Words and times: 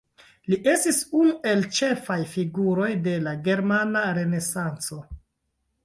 Li 0.51 0.57
estis 0.71 1.01
unu 1.19 1.35
el 1.51 1.61
ĉefaj 1.81 2.17
figuroj 2.33 2.91
de 3.09 3.17
la 3.29 3.37
Germana 3.51 4.05
Renesanco. 4.21 5.03